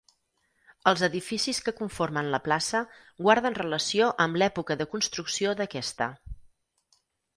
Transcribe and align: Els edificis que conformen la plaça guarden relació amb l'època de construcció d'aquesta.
Els 0.91 1.01
edificis 1.07 1.59
que 1.67 1.73
conformen 1.81 2.31
la 2.35 2.39
plaça 2.47 2.81
guarden 3.27 3.59
relació 3.61 4.09
amb 4.25 4.41
l'època 4.43 4.79
de 4.81 4.89
construcció 4.95 5.55
d'aquesta. 5.61 6.09